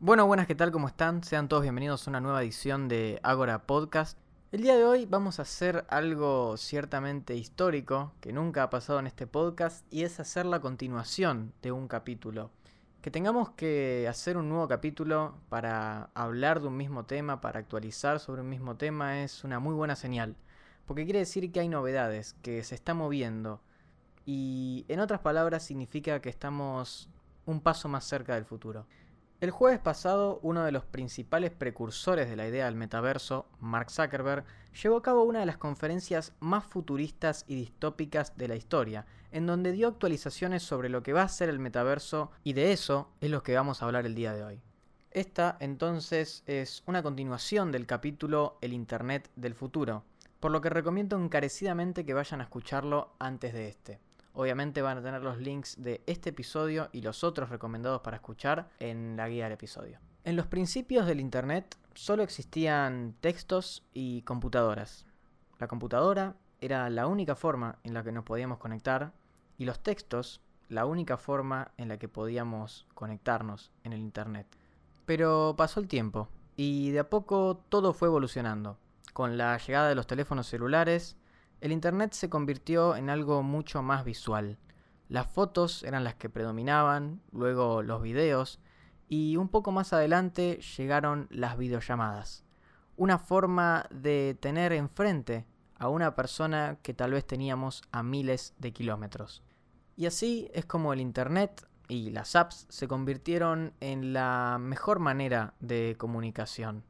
[0.00, 0.70] Bueno, buenas, ¿qué tal?
[0.70, 1.24] ¿Cómo están?
[1.24, 4.16] Sean todos bienvenidos a una nueva edición de Agora Podcast.
[4.52, 9.08] El día de hoy vamos a hacer algo ciertamente histórico que nunca ha pasado en
[9.08, 12.52] este podcast y es hacer la continuación de un capítulo.
[13.02, 18.20] Que tengamos que hacer un nuevo capítulo para hablar de un mismo tema, para actualizar
[18.20, 20.36] sobre un mismo tema, es una muy buena señal.
[20.86, 23.60] Porque quiere decir que hay novedades, que se está moviendo.
[24.24, 27.10] Y en otras palabras significa que estamos
[27.46, 28.86] un paso más cerca del futuro.
[29.40, 34.44] El jueves pasado, uno de los principales precursores de la idea del metaverso, Mark Zuckerberg,
[34.82, 39.46] llevó a cabo una de las conferencias más futuristas y distópicas de la historia, en
[39.46, 43.30] donde dio actualizaciones sobre lo que va a ser el metaverso y de eso es
[43.30, 44.60] lo que vamos a hablar el día de hoy.
[45.12, 50.02] Esta entonces es una continuación del capítulo El Internet del futuro,
[50.40, 54.07] por lo que recomiendo encarecidamente que vayan a escucharlo antes de este.
[54.38, 58.68] Obviamente van a tener los links de este episodio y los otros recomendados para escuchar
[58.78, 59.98] en la guía del episodio.
[60.22, 65.06] En los principios del Internet solo existían textos y computadoras.
[65.58, 69.10] La computadora era la única forma en la que nos podíamos conectar
[69.56, 74.46] y los textos la única forma en la que podíamos conectarnos en el Internet.
[75.04, 78.78] Pero pasó el tiempo y de a poco todo fue evolucionando.
[79.12, 81.16] Con la llegada de los teléfonos celulares,
[81.60, 84.58] el Internet se convirtió en algo mucho más visual.
[85.08, 88.60] Las fotos eran las que predominaban, luego los videos,
[89.08, 92.44] y un poco más adelante llegaron las videollamadas.
[92.96, 95.46] Una forma de tener enfrente
[95.78, 99.42] a una persona que tal vez teníamos a miles de kilómetros.
[99.96, 105.54] Y así es como el Internet y las apps se convirtieron en la mejor manera
[105.58, 106.84] de comunicación,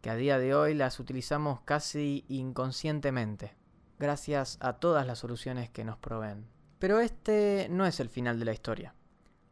[0.00, 3.58] que a día de hoy las utilizamos casi inconscientemente
[3.98, 6.46] gracias a todas las soluciones que nos proveen.
[6.78, 8.94] Pero este no es el final de la historia.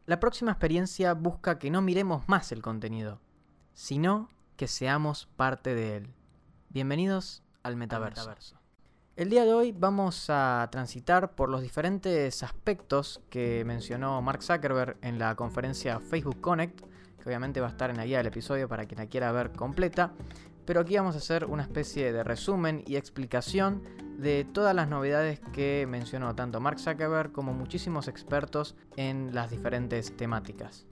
[0.06, 3.20] La próxima experiencia busca que no miremos más el contenido,
[3.74, 6.14] sino que seamos parte de él.
[6.68, 8.32] Bienvenidos al metaverso.
[9.16, 14.98] El día de hoy vamos a transitar por los diferentes aspectos que mencionó Mark Zuckerberg
[15.00, 18.68] en la conferencia Facebook Connect, que obviamente va a estar en la guía del episodio
[18.68, 20.12] para quien la quiera ver completa,
[20.66, 23.82] pero aquí vamos a hacer una especie de resumen y explicación
[24.18, 30.16] de todas las novedades que mencionó tanto Mark Zuckerberg como muchísimos expertos en las diferentes
[30.16, 30.86] temáticas.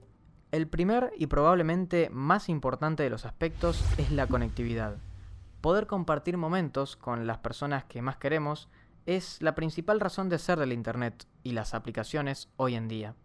[0.51, 4.97] El primer y probablemente más importante de los aspectos es la conectividad.
[5.61, 8.69] Poder compartir momentos con las personas que más queremos
[9.05, 13.15] es la principal razón de ser del Internet y las aplicaciones hoy en día.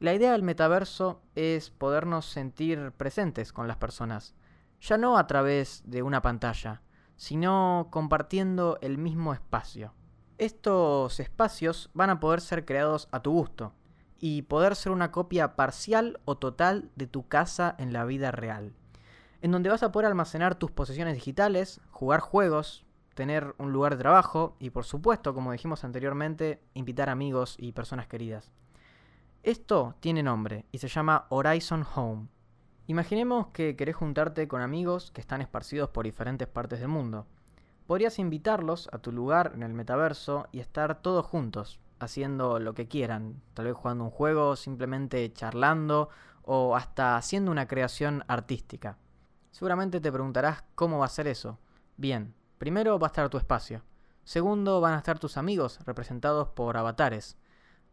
[0.00, 4.34] La idea del metaverso es podernos sentir presentes con las personas,
[4.80, 6.82] ya no a través de una pantalla,
[7.18, 9.92] sino compartiendo el mismo espacio.
[10.38, 13.74] Estos espacios van a poder ser creados a tu gusto
[14.20, 18.72] y poder ser una copia parcial o total de tu casa en la vida real,
[19.42, 24.02] en donde vas a poder almacenar tus posesiones digitales, jugar juegos, tener un lugar de
[24.02, 28.52] trabajo y por supuesto, como dijimos anteriormente, invitar amigos y personas queridas.
[29.42, 32.28] Esto tiene nombre y se llama Horizon Home
[32.88, 37.26] Imaginemos que querés juntarte con amigos que están esparcidos por diferentes partes del mundo.
[37.86, 42.88] Podrías invitarlos a tu lugar en el metaverso y estar todos juntos, haciendo lo que
[42.88, 46.08] quieran, tal vez jugando un juego, simplemente charlando
[46.40, 48.96] o hasta haciendo una creación artística.
[49.50, 51.58] Seguramente te preguntarás cómo va a ser eso.
[51.98, 53.82] Bien, primero va a estar tu espacio.
[54.24, 57.36] Segundo, van a estar tus amigos representados por avatares.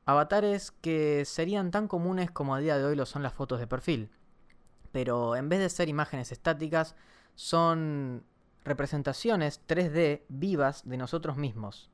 [0.06, 3.68] Avatares que serían tan comunes como a día de hoy lo son las fotos de
[3.68, 4.10] perfil
[4.96, 6.96] pero en vez de ser imágenes estáticas,
[7.34, 8.24] son
[8.64, 11.90] representaciones 3D vivas de nosotros mismos,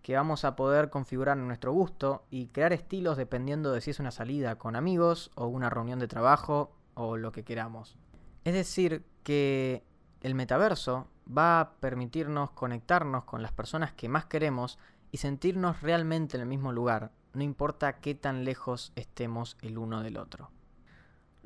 [0.00, 3.98] que vamos a poder configurar en nuestro gusto y crear estilos dependiendo de si es
[3.98, 7.96] una salida con amigos o una reunión de trabajo o lo que queramos.
[8.44, 9.82] Es decir, que
[10.20, 14.78] el metaverso va a permitirnos conectarnos con las personas que más queremos
[15.10, 20.04] y sentirnos realmente en el mismo lugar, no importa qué tan lejos estemos el uno
[20.04, 20.52] del otro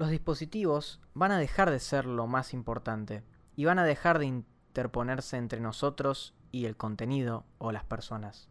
[0.00, 3.22] los dispositivos van a dejar de ser lo más importante
[3.54, 8.48] y van a dejar de interponerse entre nosotros y el contenido o las personas.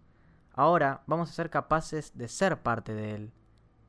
[0.53, 3.33] Ahora vamos a ser capaces de ser parte de él.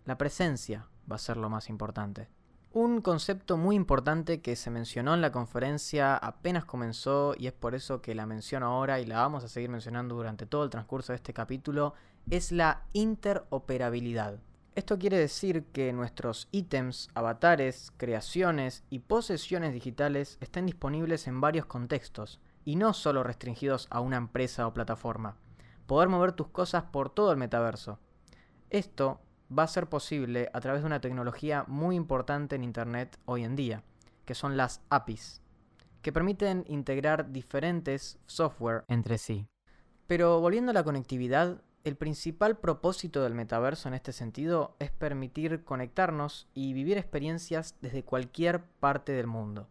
[0.07, 2.31] La presencia va a ser lo más importante.
[2.73, 7.75] Un concepto muy importante que se mencionó en la conferencia apenas comenzó y es por
[7.75, 11.13] eso que la menciono ahora y la vamos a seguir mencionando durante todo el transcurso
[11.13, 11.93] de este capítulo
[12.31, 14.41] es la interoperabilidad.
[14.77, 21.67] Esto quiere decir que nuestros ítems, avatares, creaciones y posesiones digitales estén disponibles en varios
[21.67, 25.37] contextos y no solo restringidos a una empresa o plataforma.
[25.87, 27.99] Poder mover tus cosas por todo el metaverso.
[28.71, 29.21] Esto
[29.57, 33.57] va a ser posible a través de una tecnología muy importante en Internet hoy en
[33.57, 33.83] día,
[34.25, 35.43] que son las APIs,
[36.01, 39.49] que permiten integrar diferentes software entre sí.
[40.07, 45.65] Pero volviendo a la conectividad, el principal propósito del metaverso en este sentido es permitir
[45.65, 49.69] conectarnos y vivir experiencias desde cualquier parte del mundo.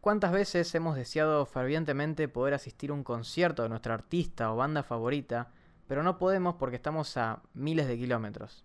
[0.00, 4.82] ¿Cuántas veces hemos deseado fervientemente poder asistir a un concierto de nuestra artista o banda
[4.82, 5.52] favorita,
[5.86, 8.64] pero no podemos porque estamos a miles de kilómetros?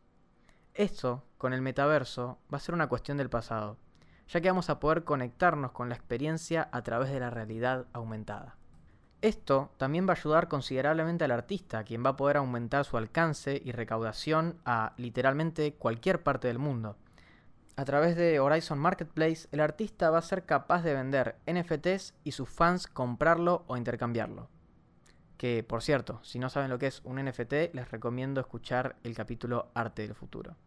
[0.74, 3.78] Esto, con el metaverso, va a ser una cuestión del pasado,
[4.28, 8.58] ya que vamos a poder conectarnos con la experiencia a través de la realidad aumentada.
[9.24, 13.62] Esto también va a ayudar considerablemente al artista, quien va a poder aumentar su alcance
[13.64, 16.98] y recaudación a literalmente cualquier parte del mundo.
[17.78, 22.34] A través de Horizon Marketplace, el artista va a ser capaz de vender NFTs y
[22.34, 24.50] sus fans comprarlo o intercambiarlo.
[25.38, 29.16] Que, por cierto, si no saben lo que es un NFT, les recomiendo escuchar el
[29.16, 30.58] capítulo Arte del Futuro.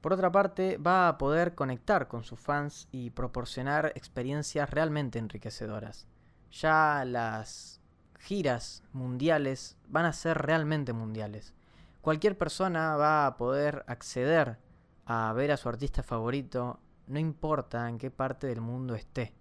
[0.00, 6.06] Por otra parte, va a poder conectar con sus fans y proporcionar experiencias realmente enriquecedoras.
[6.50, 7.79] Ya las
[8.20, 11.54] giras mundiales van a ser realmente mundiales.
[12.00, 14.58] Cualquier persona va a poder acceder
[15.06, 19.34] a ver a su artista favorito, no importa en qué parte del mundo esté.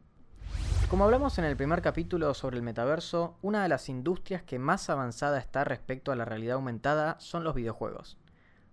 [0.90, 4.90] Como hablamos en el primer capítulo sobre el metaverso, una de las industrias que más
[4.90, 8.18] avanzada está respecto a la realidad aumentada son los videojuegos.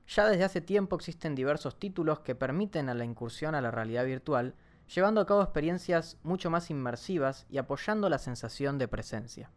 [0.08, 4.06] Ya desde hace tiempo existen diversos títulos que permiten a la incursión a la realidad
[4.06, 4.54] virtual,
[4.94, 9.50] llevando a cabo experiencias mucho más inmersivas y apoyando la sensación de presencia.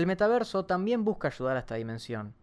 [0.00, 2.34] El metaverso también busca ayudar a esta dimensión.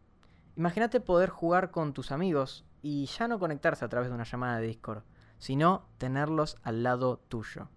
[0.55, 4.59] Imagínate poder jugar con tus amigos y ya no conectarse a través de una llamada
[4.59, 5.01] de Discord,
[5.39, 7.67] sino tenerlos al lado tuyo.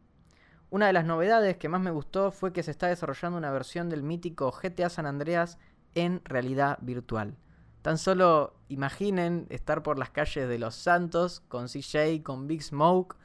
[0.69, 3.89] Una de las novedades que más me gustó fue que se está desarrollando una versión
[3.89, 5.59] del mítico GTA San Andreas
[5.95, 7.39] en realidad virtual.
[7.81, 13.17] Tan solo imaginen estar por las calles de Los Santos con CJ, con Big Smoke.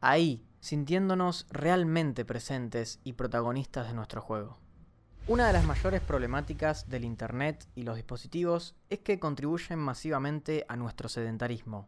[0.00, 4.58] Ahí, sintiéndonos realmente presentes y protagonistas de nuestro juego.
[5.28, 10.76] Una de las mayores problemáticas del Internet y los dispositivos es que contribuyen masivamente a
[10.76, 11.86] nuestro sedentarismo.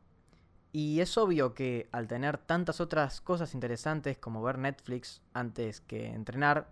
[0.73, 6.09] Y es obvio que al tener tantas otras cosas interesantes como ver Netflix antes que
[6.09, 6.71] entrenar,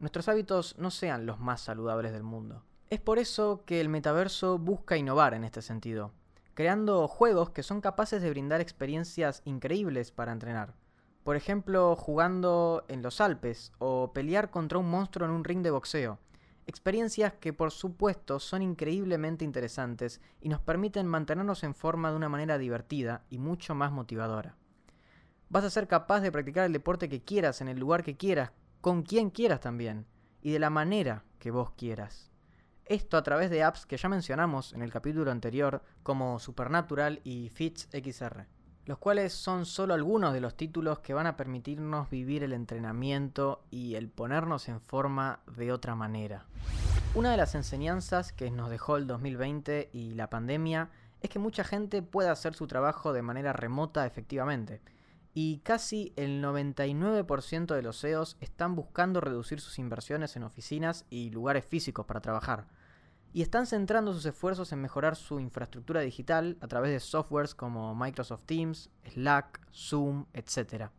[0.00, 2.64] nuestros hábitos no sean los más saludables del mundo.
[2.90, 6.12] Es por eso que el metaverso busca innovar en este sentido,
[6.54, 10.74] creando juegos que son capaces de brindar experiencias increíbles para entrenar
[11.26, 15.72] por ejemplo, jugando en los Alpes o pelear contra un monstruo en un ring de
[15.72, 16.20] boxeo.
[16.66, 22.28] Experiencias que por supuesto son increíblemente interesantes y nos permiten mantenernos en forma de una
[22.28, 24.54] manera divertida y mucho más motivadora.
[25.48, 28.52] Vas a ser capaz de practicar el deporte que quieras, en el lugar que quieras,
[28.80, 30.06] con quien quieras también,
[30.42, 32.30] y de la manera que vos quieras.
[32.84, 37.48] Esto a través de apps que ya mencionamos en el capítulo anterior como Supernatural y
[37.48, 38.46] Fits XR
[38.86, 43.64] los cuales son solo algunos de los títulos que van a permitirnos vivir el entrenamiento
[43.70, 46.46] y el ponernos en forma de otra manera.
[47.14, 50.90] Una de las enseñanzas que nos dejó el 2020 y la pandemia
[51.20, 54.80] es que mucha gente puede hacer su trabajo de manera remota efectivamente,
[55.34, 61.30] y casi el 99% de los CEOs están buscando reducir sus inversiones en oficinas y
[61.30, 62.66] lugares físicos para trabajar
[63.32, 67.94] y están centrando sus esfuerzos en mejorar su infraestructura digital a través de softwares como
[67.94, 70.90] Microsoft Teams, Slack, Zoom, etc.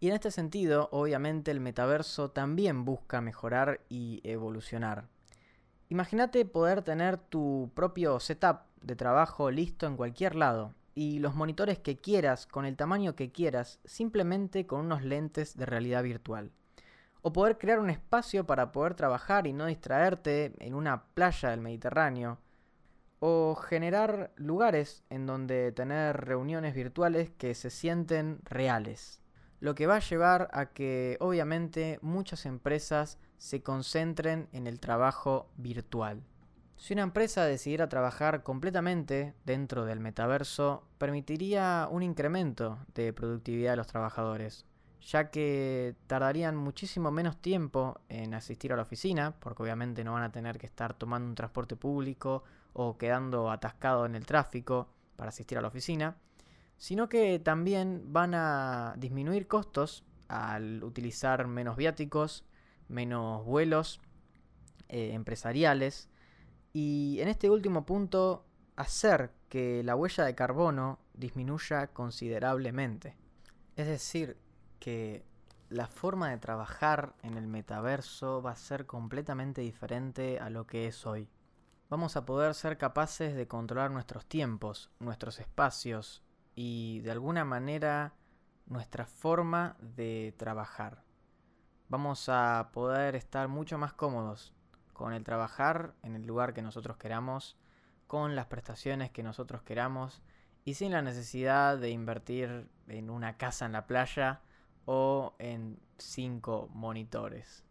[0.00, 5.08] Y en este sentido, obviamente el metaverso también busca mejorar y evolucionar.
[5.88, 11.78] Imagínate poder tener tu propio setup de trabajo listo en cualquier lado y los monitores
[11.78, 16.50] que quieras con el tamaño que quieras simplemente con unos lentes de realidad virtual
[17.26, 21.60] o poder crear un espacio para poder trabajar y no distraerte en una playa del
[21.60, 22.38] Mediterráneo,
[23.18, 29.20] o generar lugares en donde tener reuniones virtuales que se sienten reales.
[29.58, 35.50] Lo que va a llevar a que obviamente muchas empresas se concentren en el trabajo
[35.56, 36.22] virtual.
[36.76, 43.78] Si una empresa decidiera trabajar completamente dentro del metaverso, permitiría un incremento de productividad de
[43.78, 44.64] los trabajadores,
[45.06, 50.24] ya que tardarían muchísimo menos tiempo en asistir a la oficina, porque obviamente no van
[50.24, 55.28] a tener que estar tomando un transporte público o quedando atascado en el tráfico para
[55.28, 56.16] asistir a la oficina,
[56.76, 62.44] sino que también van a disminuir costos al utilizar menos viáticos,
[62.88, 64.00] menos vuelos
[64.88, 66.08] eh, empresariales
[66.72, 68.44] y en este último punto
[68.74, 73.16] hacer que la huella de carbono disminuya considerablemente.
[73.76, 74.36] Es decir,
[74.78, 75.24] que
[75.68, 80.86] la forma de trabajar en el metaverso va a ser completamente diferente a lo que
[80.86, 81.28] es hoy.
[81.88, 86.24] vamos a poder ser capaces de controlar nuestros tiempos, nuestros espacios
[86.56, 88.14] y de alguna manera
[88.66, 91.04] nuestra forma de trabajar.
[91.88, 94.52] Vamos a poder estar mucho más cómodos
[94.92, 97.56] con el trabajar en el lugar que nosotros queramos,
[98.08, 100.22] con las prestaciones que nosotros queramos
[100.64, 104.40] y sin la necesidad de invertir en una casa en la playa
[104.86, 107.62] o en cinco monitores.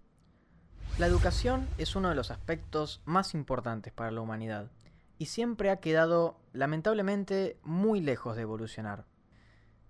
[0.99, 4.71] La educación es uno de los aspectos más importantes para la humanidad
[5.17, 9.05] y siempre ha quedado lamentablemente muy lejos de evolucionar.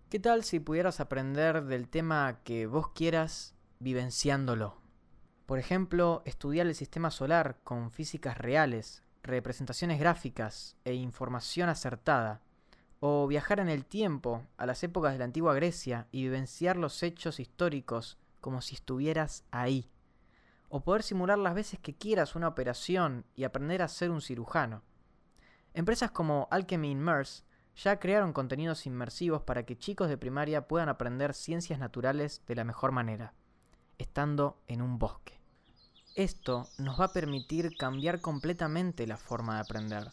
[0.10, 4.78] ¿Qué tal si pudieras aprender del tema que vos quieras vivenciándolo?
[5.46, 12.42] Por ejemplo, estudiar el sistema solar con físicas reales, representaciones gráficas e información acertada,
[13.08, 17.04] o viajar en el tiempo a las épocas de la antigua Grecia y vivenciar los
[17.04, 19.92] hechos históricos como si estuvieras ahí,
[20.70, 24.82] o poder simular las veces que quieras una operación y aprender a ser un cirujano.
[25.76, 27.44] Empresas como Alchemy Immerse
[27.76, 32.64] ya crearon contenidos inmersivos para que chicos de primaria puedan aprender ciencias naturales de la
[32.64, 33.36] mejor manera,
[34.00, 35.40] estando en un bosque.
[36.16, 40.10] Esto nos va a permitir cambiar completamente la forma de aprender.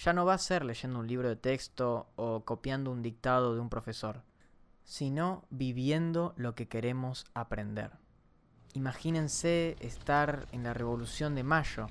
[0.00, 3.60] Ya no va a ser leyendo un libro de texto o copiando un dictado de
[3.60, 4.22] un profesor,
[4.84, 7.90] sino viviendo lo que queremos aprender.
[8.74, 11.88] Imagínense estar en la Revolución de Mayo,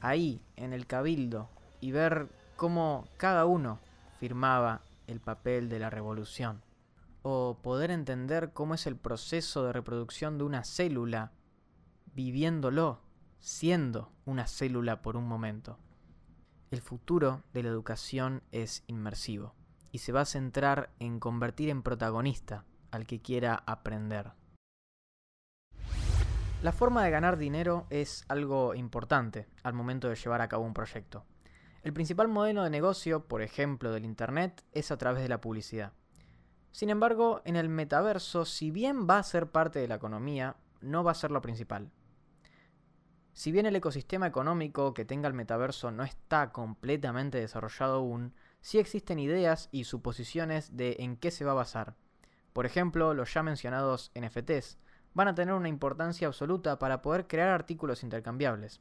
[0.00, 1.48] ahí, en el Cabildo,
[1.80, 3.80] y ver cómo cada uno
[4.20, 6.62] firmaba el papel de la revolución.
[7.22, 11.32] O poder entender cómo es el proceso de reproducción de una célula
[12.14, 13.00] viviéndolo,
[13.40, 15.78] siendo una célula por un momento.
[16.70, 19.56] El futuro de la educación es inmersivo
[19.90, 24.30] y se va a centrar en convertir en protagonista al que quiera aprender.
[26.62, 30.72] La forma de ganar dinero es algo importante al momento de llevar a cabo un
[30.72, 31.24] proyecto.
[31.82, 35.92] El principal modelo de negocio, por ejemplo, del Internet, es a través de la publicidad.
[36.70, 41.02] Sin embargo, en el metaverso, si bien va a ser parte de la economía, no
[41.02, 41.90] va a ser lo principal.
[43.32, 48.78] Si bien el ecosistema económico que tenga el metaverso no está completamente desarrollado aún, sí
[48.78, 51.94] existen ideas y suposiciones de en qué se va a basar.
[52.52, 54.78] Por ejemplo, los ya mencionados NFTs
[55.14, 58.80] van a tener una importancia absoluta para poder crear artículos intercambiables.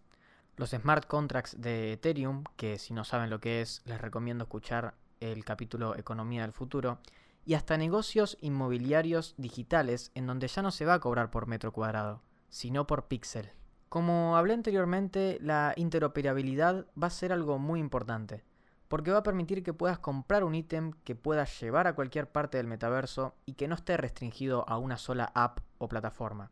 [0.58, 4.96] Los smart contracts de Ethereum, que si no saben lo que es, les recomiendo escuchar
[5.20, 7.00] el capítulo Economía del Futuro,
[7.46, 11.72] y hasta negocios inmobiliarios digitales en donde ya no se va a cobrar por metro
[11.72, 13.59] cuadrado, sino por píxel.
[13.90, 18.44] Como hablé anteriormente, la interoperabilidad va a ser algo muy importante,
[18.88, 22.58] porque va a permitir que puedas comprar un ítem que puedas llevar a cualquier parte
[22.58, 26.52] del metaverso y que no esté restringido a una sola app o plataforma.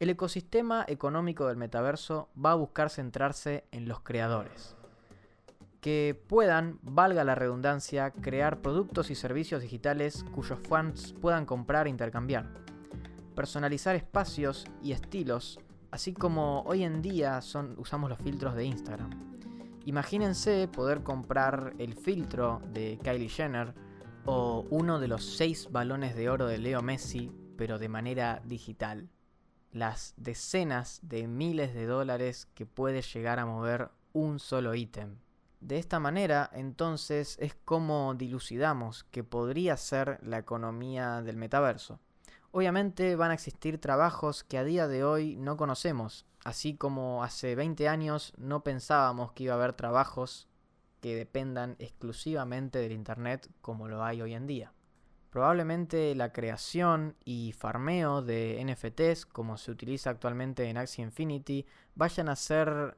[0.00, 4.74] El ecosistema económico del metaverso va a buscar centrarse en los creadores,
[5.82, 11.90] que puedan, valga la redundancia, crear productos y servicios digitales cuyos fans puedan comprar e
[11.90, 12.48] intercambiar,
[13.34, 15.58] personalizar espacios y estilos
[15.94, 17.38] así como hoy en día
[17.76, 19.10] usamos los filtros de Instagram.
[19.84, 23.72] Imagínense poder comprar el filtro de Kylie Jenner
[24.24, 29.08] o uno de los seis balones de oro de Leo Messi, pero de manera digital.
[29.70, 35.18] Las decenas de miles de dólares que puede llegar a mover un solo ítem.
[35.60, 42.00] De esta manera, entonces, es como dilucidamos que podría ser la economía del metaverso.
[42.56, 47.56] Obviamente van a existir trabajos que a día de hoy no conocemos, así como hace
[47.56, 50.46] 20 años no pensábamos que iba a haber trabajos
[51.00, 54.72] que dependan exclusivamente del Internet como lo hay hoy en día.
[55.30, 62.28] Probablemente la creación y farmeo de NFTs, como se utiliza actualmente en Axie Infinity, vayan
[62.28, 62.96] a ser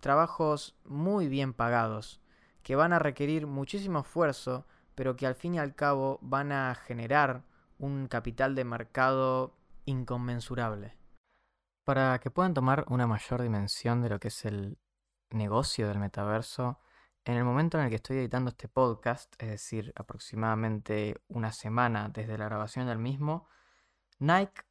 [0.00, 2.22] trabajos muy bien pagados,
[2.62, 6.74] que van a requerir muchísimo esfuerzo, pero que al fin y al cabo van a
[6.74, 7.42] generar
[7.78, 10.96] un capital de mercado inconmensurable.
[11.84, 14.78] Para que puedan tomar una mayor dimensión de lo que es el
[15.30, 16.80] negocio del metaverso,
[17.24, 22.08] en el momento en el que estoy editando este podcast, es decir, aproximadamente una semana
[22.08, 23.48] desde la grabación del mismo,
[24.18, 24.62] Nike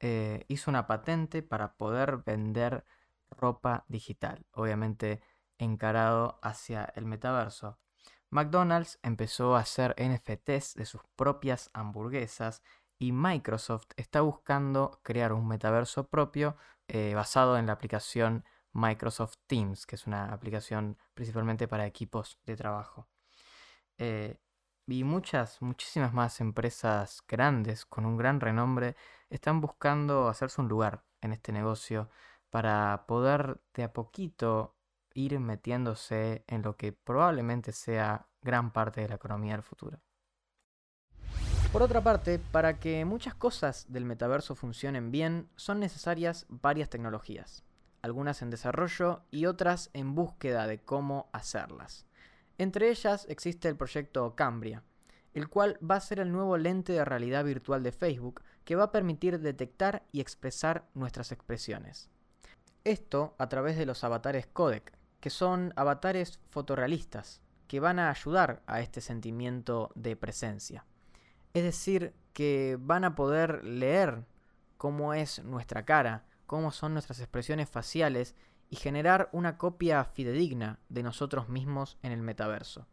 [0.00, 2.84] eh, hizo una patente para poder vender
[3.30, 5.22] ropa digital, obviamente
[5.58, 7.78] encarado hacia el metaverso.
[8.30, 12.62] McDonald's empezó a hacer NFTs de sus propias hamburguesas
[12.98, 16.56] y Microsoft está buscando crear un metaverso propio
[16.88, 22.56] eh, basado en la aplicación Microsoft Teams, que es una aplicación principalmente para equipos de
[22.56, 23.08] trabajo.
[23.98, 24.38] Eh,
[24.86, 28.96] y muchas, muchísimas más empresas grandes con un gran renombre
[29.28, 32.08] están buscando hacerse un lugar en este negocio
[32.50, 34.77] para poder de a poquito
[35.18, 40.00] ir metiéndose en lo que probablemente sea gran parte de la economía del futuro.
[41.72, 47.64] Por otra parte, para que muchas cosas del metaverso funcionen bien, son necesarias varias tecnologías,
[48.00, 52.06] algunas en desarrollo y otras en búsqueda de cómo hacerlas.
[52.56, 54.82] Entre ellas existe el proyecto Cambria,
[55.34, 58.84] el cual va a ser el nuevo lente de realidad virtual de Facebook que va
[58.84, 62.08] a permitir detectar y expresar nuestras expresiones.
[62.84, 68.62] Esto a través de los avatares codec, que son avatares fotorrealistas, que van a ayudar
[68.66, 70.86] a este sentimiento de presencia.
[71.54, 74.24] Es decir, que van a poder leer
[74.76, 78.36] cómo es nuestra cara, cómo son nuestras expresiones faciales
[78.70, 82.86] y generar una copia fidedigna de nosotros mismos en el metaverso.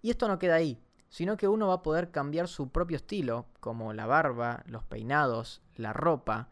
[0.00, 3.46] Y esto no queda ahí, sino que uno va a poder cambiar su propio estilo,
[3.60, 6.48] como la barba, los peinados, la ropa,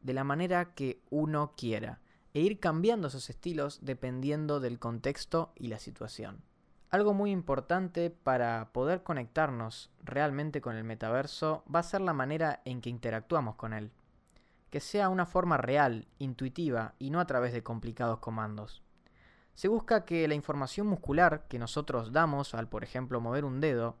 [0.00, 2.00] de la manera que uno quiera,
[2.34, 6.42] e ir cambiando esos estilos dependiendo del contexto y la situación.
[6.90, 12.62] Algo muy importante para poder conectarnos realmente con el metaverso va a ser la manera
[12.64, 13.90] en que interactuamos con él.
[14.70, 18.82] Que sea una forma real, intuitiva y no a través de complicados comandos.
[19.52, 23.96] Se busca que la información muscular que nosotros damos al, por ejemplo, mover un dedo,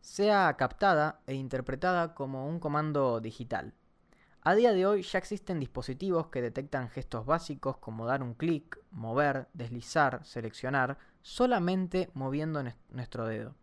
[0.00, 3.74] sea captada e interpretada como un comando digital.
[4.44, 8.76] A día de hoy ya existen dispositivos que detectan gestos básicos como dar un clic,
[8.90, 13.54] mover, deslizar, seleccionar, solamente moviendo nuestro dedo.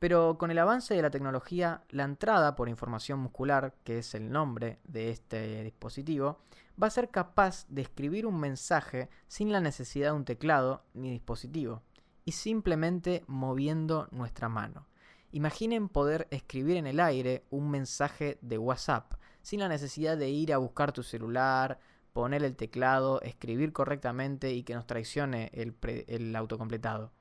[0.00, 4.32] Pero con el avance de la tecnología, la entrada por información muscular, que es el
[4.32, 6.40] nombre de este dispositivo,
[6.82, 11.12] va a ser capaz de escribir un mensaje sin la necesidad de un teclado ni
[11.12, 11.82] dispositivo,
[12.24, 14.88] y simplemente moviendo nuestra mano.
[15.30, 19.12] Imaginen poder escribir en el aire un mensaje de WhatsApp,
[19.48, 21.80] sin la necesidad de ir a buscar tu celular,
[22.12, 25.74] poner el teclado, escribir correctamente y que nos traicione el,
[26.06, 27.12] el autocompletado.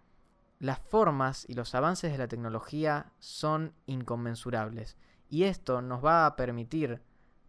[0.59, 4.97] Las formas y los avances de la tecnología son inconmensurables
[5.29, 7.01] y esto nos va a permitir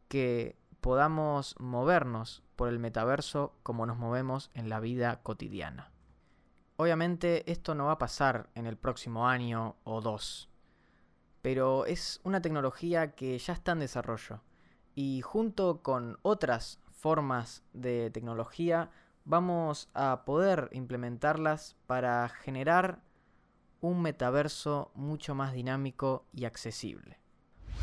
[0.06, 5.90] que podamos movernos por el metaverso como nos movemos en la vida cotidiana.
[6.76, 10.48] Obviamente esto no va a pasar en el próximo año o dos,
[11.42, 14.40] pero es una tecnología que ya está en desarrollo
[15.00, 18.90] y junto con otras formas de tecnología
[19.24, 22.98] vamos a poder implementarlas para generar
[23.80, 27.20] un metaverso mucho más dinámico y accesible.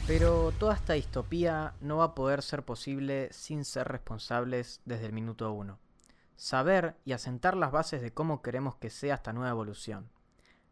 [0.08, 5.13] Pero toda esta distopía no va a poder ser posible sin ser responsables desde el
[5.13, 5.80] minuto uno.
[6.36, 10.10] Saber y asentar las bases de cómo queremos que sea esta nueva evolución.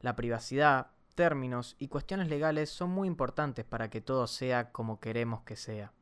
[0.02, 5.44] La privacidad, términos y cuestiones legales son muy importantes para que todo sea como queremos
[5.44, 5.94] que sea.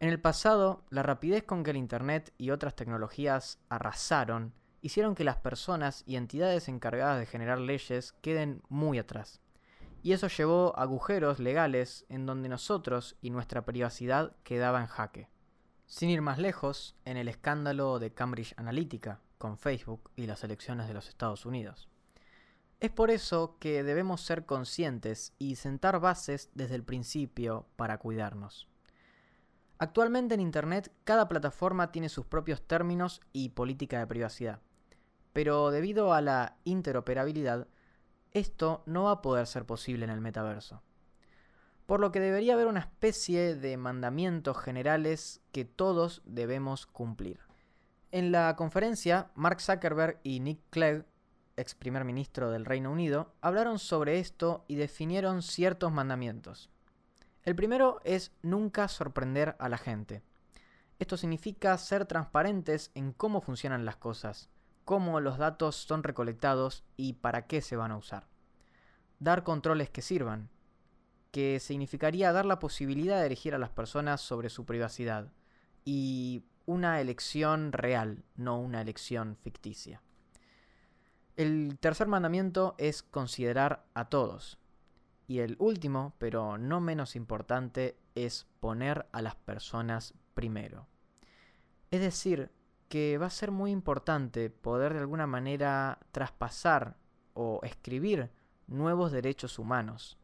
[0.00, 4.52] En el pasado, la rapidez con que el Internet y otras tecnologías arrasaron
[4.84, 9.40] hicieron que las personas y entidades encargadas de generar leyes queden muy atrás.
[10.02, 15.30] Y eso llevó agujeros legales en donde nosotros y nuestra privacidad quedaba en jaque.
[15.86, 20.86] Sin ir más lejos, en el escándalo de Cambridge Analytica con Facebook y las elecciones
[20.86, 21.88] de los Estados Unidos.
[22.80, 28.68] Es por eso que debemos ser conscientes y sentar bases desde el principio para cuidarnos.
[29.78, 34.60] Actualmente en Internet cada plataforma tiene sus propios términos y política de privacidad,
[35.32, 37.66] pero debido a la interoperabilidad,
[38.32, 40.82] esto no va a poder ser posible en el metaverso.
[41.86, 47.40] Por lo que debería haber una especie de mandamientos generales que todos debemos cumplir.
[48.10, 51.04] En la conferencia, Mark Zuckerberg y Nick Clegg,
[51.56, 56.70] ex primer ministro del Reino Unido, hablaron sobre esto y definieron ciertos mandamientos.
[57.44, 60.22] El primero es nunca sorprender a la gente.
[60.98, 64.48] Esto significa ser transparentes en cómo funcionan las cosas,
[64.86, 68.28] cómo los datos son recolectados y para qué se van a usar.
[69.18, 70.48] Dar controles que sirvan,
[71.32, 75.30] que significaría dar la posibilidad de elegir a las personas sobre su privacidad
[75.84, 80.00] y una elección real, no una elección ficticia.
[81.36, 84.58] El tercer mandamiento es considerar a todos,
[85.26, 90.86] y el último, pero no menos importante, es poner a las personas primero.
[91.90, 92.50] Es decir,
[92.88, 96.96] que va a ser muy importante poder de alguna manera traspasar
[97.32, 98.30] o escribir
[98.66, 100.18] nuevos derechos humanos.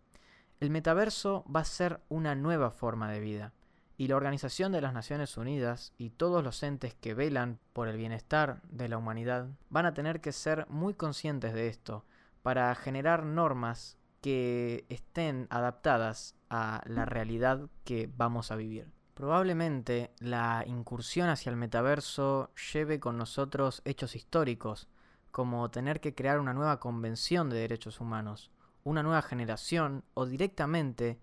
[0.60, 3.52] El metaverso va a ser una nueva forma de vida,
[4.00, 7.98] y la Organización de las Naciones Unidas y todos los entes que velan por el
[7.98, 12.06] bienestar de la humanidad van a tener que ser muy conscientes de esto
[12.40, 18.92] para generar normas que estén adaptadas a la realidad que vamos a vivir.
[19.14, 24.88] Probablemente la incursión hacia el metaverso lleve con nosotros hechos históricos,
[25.30, 28.50] como tener que crear una nueva convención de derechos humanos,
[28.82, 31.20] una nueva generación o directamente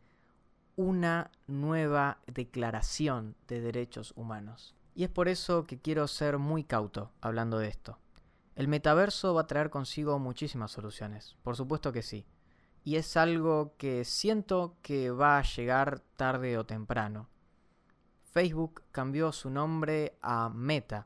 [0.75, 4.75] una nueva declaración de derechos humanos.
[4.93, 7.99] Y es por eso que quiero ser muy cauto hablando de esto.
[8.55, 12.25] El metaverso va a traer consigo muchísimas soluciones, por supuesto que sí.
[12.88, 17.28] Y es algo que siento que va a llegar tarde o temprano.
[18.32, 21.06] Facebook cambió su nombre a Meta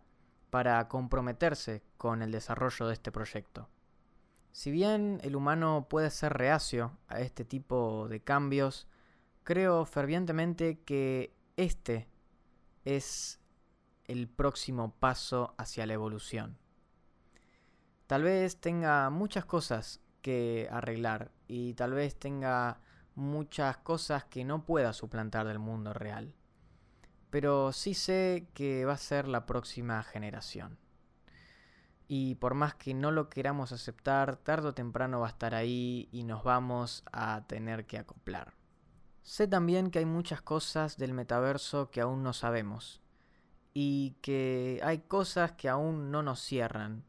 [0.51, 3.67] para comprometerse con el desarrollo de este proyecto.
[4.51, 8.87] Si bien el humano puede ser reacio a este tipo de cambios,
[9.41, 12.07] creo fervientemente que este
[12.85, 13.39] es
[14.05, 16.59] el próximo paso hacia la evolución.
[18.05, 22.79] Tal vez tenga muchas cosas que arreglar y tal vez tenga
[23.15, 26.35] muchas cosas que no pueda suplantar del mundo real.
[27.29, 30.77] Pero sí sé que va a ser la próxima generación.
[32.07, 36.09] Y por más que no lo queramos aceptar, tarde o temprano va a estar ahí
[36.11, 38.53] y nos vamos a tener que acoplar.
[39.23, 43.01] Sé también que hay muchas cosas del metaverso que aún no sabemos.
[43.73, 47.05] Y que hay cosas que aún no nos cierran.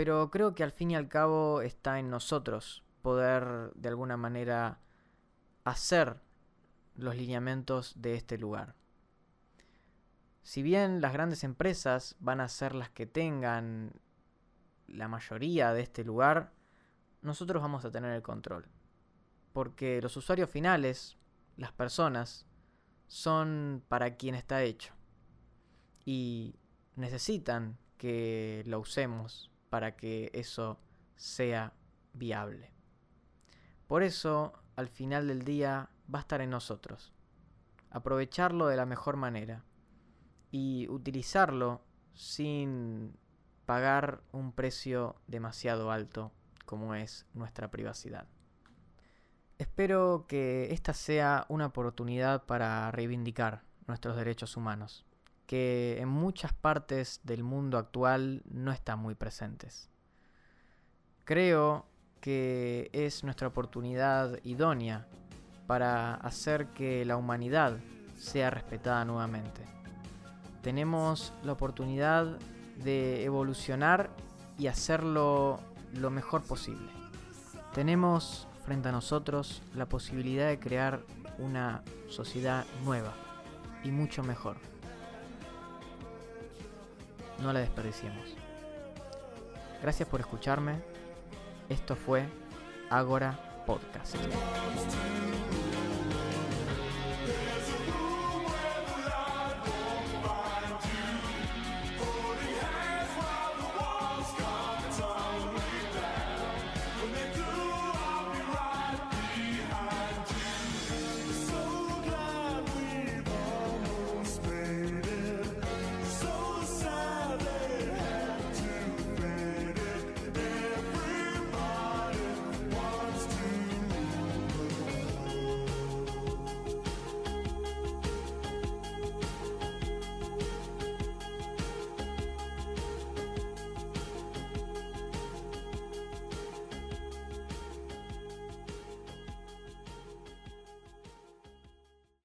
[0.00, 4.80] Pero creo que al fin y al cabo está en nosotros poder de alguna manera
[5.64, 6.22] hacer
[6.94, 8.76] los lineamientos de este lugar.
[10.40, 13.92] Si bien las grandes empresas van a ser las que tengan
[14.86, 16.54] la mayoría de este lugar,
[17.20, 18.70] nosotros vamos a tener el control.
[19.52, 21.18] Porque los usuarios finales,
[21.58, 22.46] las personas,
[23.06, 24.94] son para quien está hecho.
[26.06, 26.54] Y
[26.96, 30.78] necesitan que lo usemos para que eso
[31.16, 31.72] sea
[32.12, 32.72] viable.
[33.86, 37.12] Por eso, al final del día, va a estar en nosotros.
[37.90, 39.64] Aprovecharlo de la mejor manera
[40.50, 41.82] y utilizarlo
[42.14, 43.16] sin
[43.66, 46.32] pagar un precio demasiado alto
[46.66, 48.26] como es nuestra privacidad.
[49.58, 55.04] Espero que esta sea una oportunidad para reivindicar nuestros derechos humanos,
[55.50, 59.90] que en muchas partes del mundo actual no están muy presentes.
[61.24, 61.86] Creo
[62.20, 65.08] que es nuestra oportunidad idónea
[65.66, 67.80] para hacer que la humanidad
[68.16, 69.80] sea respetada nuevamente
[70.62, 72.38] tenemos la oportunidad
[72.84, 74.10] de evolucionar
[74.58, 75.60] y hacerlo
[75.94, 76.90] lo mejor posible.
[77.74, 81.00] Tenemos frente a nosotros la posibilidad de crear
[81.38, 83.14] una sociedad nueva
[83.84, 84.69] y mucho mejor.
[87.42, 88.36] No la desperdiciemos.
[89.82, 90.74] Gracias por escucharme.
[91.68, 92.24] Esto fue
[92.90, 94.16] Agora Podcast.